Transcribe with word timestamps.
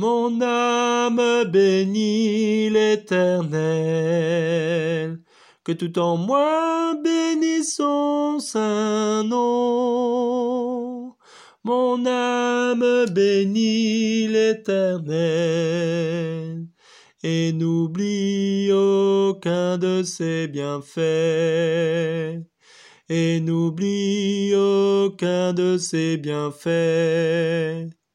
Mon 0.00 0.40
âme 0.40 1.44
bénit 1.52 2.70
l'Éternel, 2.70 3.60
que 5.62 5.72
tout 5.72 5.98
en 5.98 6.16
moi 6.16 6.94
bénisse 7.04 7.74
son 7.76 8.38
saint 8.38 9.22
nom. 9.24 11.12
Mon 11.64 12.06
âme 12.06 13.04
bénit 13.12 14.26
l'Éternel, 14.28 15.18
et 17.22 17.52
n'oublie 17.52 18.72
aucun 18.72 19.76
de 19.76 20.02
ses 20.02 20.48
bienfaits, 20.48 21.00
et 23.10 23.40
n'oublie 23.40 24.54
aucun 24.54 25.52
de 25.52 25.76
ses 25.76 26.16
bienfaits. 26.16 27.99